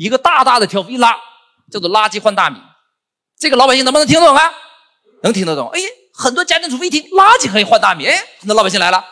[0.00, 1.14] 一个大大的条幅一拉，
[1.70, 2.56] 叫做“垃圾换大米”。
[3.38, 4.50] 这个老百姓能不能听懂啊？
[5.22, 5.68] 能听得懂。
[5.74, 5.80] 哎，
[6.14, 9.04] 很多家庭主妇一听垃圾可以换大米，哎，那老百姓来了，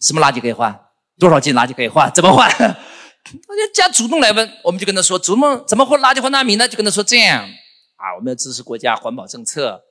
[0.00, 0.72] 什么垃圾可以换？
[1.18, 2.08] 多少斤垃圾可以换？
[2.12, 2.48] 怎么换？
[2.58, 6.68] 人家主动来问，我们就跟他说：主动怎么换垃圾换大米呢？
[6.68, 7.42] 就跟他说这样
[7.96, 9.82] 啊，我们要支持国家环保政策。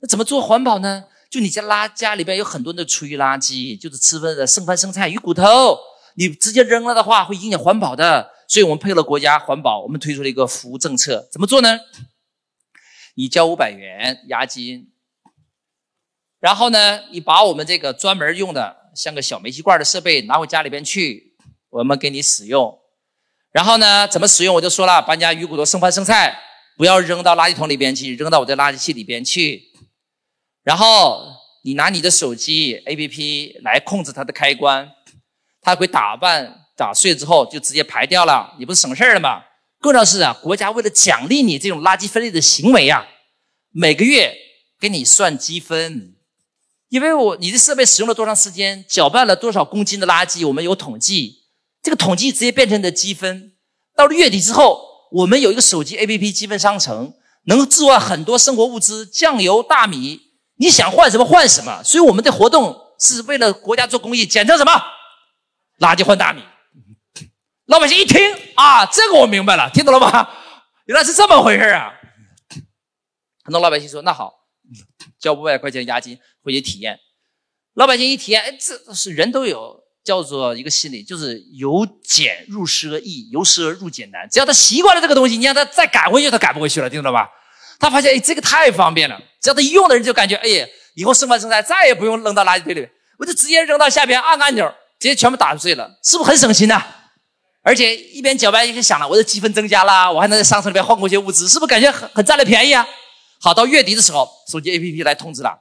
[0.00, 1.02] 那怎么做环保呢？
[1.28, 5.76] 就你家垃家里边有很多的厨余垃圾，就是吃饭的剩饭剩菜、鱼骨头，
[6.14, 8.30] 你直接扔了的话会影响环保的。
[8.46, 11.28] 所以我们配合国家环保，我们推出了一个服务政策。
[11.32, 11.80] 怎么做呢？
[13.16, 14.90] 你交五百元押金，
[16.40, 21.36] 然后呢，你把我们这个专门用的像个小煤气罐的设备拿回家里边去，
[21.70, 22.78] 我们给你使用。
[23.52, 24.54] 然后呢，怎么使用？
[24.56, 26.36] 我就说了，把你家鱼骨头、剩饭剩菜
[26.76, 29.72] 不要扔到垃圾桶里边去，扔到我的垃圾器里边去。
[30.64, 31.24] 然后
[31.62, 34.90] 你拿你的手机 APP 来控制它的开关，
[35.60, 39.42] 它会打扮打碎之后就直接排掉了，你不是省事儿了吗？
[39.80, 43.06] 更重要是啊，国家为了奖励你这种垃圾分类的行为呀，
[43.70, 44.34] 每个月
[44.80, 46.14] 给你算积分，
[46.88, 51.44] 因为我你的设备使用了多长时间，搅拌了多少公斤的垃圾，我们有统计，
[51.82, 53.52] 这个统计直接变成的积分。
[53.94, 54.80] 到了月底之后，
[55.12, 57.12] 我们有一个手机 APP 积分商城，
[57.44, 60.20] 能置换很多生活物资，酱油、大米。
[60.56, 64.72] 你想换什么换什么，所以我们的活动是为了国家做公益，简称什么？
[65.80, 66.42] 垃圾换大米。
[67.66, 68.20] 老百姓一听
[68.56, 70.28] 啊，这个我明白了，听懂了吗？
[70.86, 71.92] 原来是这么回事啊！
[73.42, 74.32] 很多老百姓说：“那好，
[75.18, 76.98] 交五百块钱押金回去体验。”
[77.74, 84.28] 老百姓一体验，哎，这是人都有叫做一个心理，就是由俭入奢易，由奢入俭难。
[84.30, 87.30] 只要他习惯了这个东西，你让他再改回去，他改不回去了，听懂了吧？
[87.80, 89.18] 他发现，哎，这个太方便了。
[89.40, 92.86] 只要他一用的人就感觉，哎呀，以后剩饭剩菜再也不用扔到垃圾堆里，
[93.18, 94.66] 我就直接扔到下边，按个按钮，
[95.00, 96.82] 直接全部打碎了，是不是很省心呢？
[97.64, 102.86] 而且一边搅拌一边想了，我的积分增加了，我还能在商城里边换过一些物资，是不是感觉很很占了便宜啊？
[103.40, 105.58] 好，到月底的时候，手机 APP 来通知了，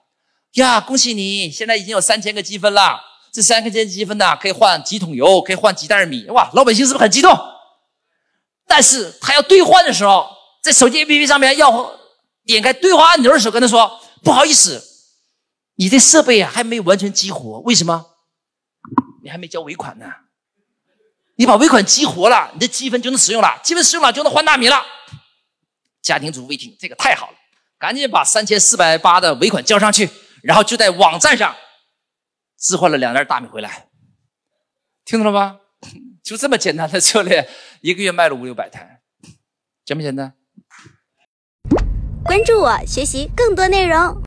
[0.56, 3.00] 呀，恭喜你，现在已经有三千个积分了，
[3.32, 7.36] 这三千个积分呢，可以换几桶油，可以换几袋米，哇，老百姓是不是很激动？
[8.68, 10.30] 但是他要兑换的时候，
[10.62, 12.00] 在手机 APP 上面要。
[12.46, 14.84] 点开兑换按钮的时候，跟他说：“不好意思，
[15.76, 18.06] 你这设备啊还没有完全激活，为什么？
[19.24, 20.06] 你还没交尾款呢。
[21.36, 24.84] 你把尾款激活了，你的积分就能使用了，积分使用了就能换大米了。”
[26.02, 27.38] 家庭主妇一听，这个太好了，
[27.80, 30.10] 赶紧把三千四百八的尾款交上去，
[30.42, 31.56] 然后就在网站上
[32.60, 33.88] 置换了两袋大米回来。
[35.06, 35.60] 听懂了吗？
[36.24, 37.50] 就这么简单的策略，
[37.82, 39.02] 一个月卖了五六百台，
[39.86, 40.34] 简不简单？
[42.24, 44.22] 关注我，学习更多内容。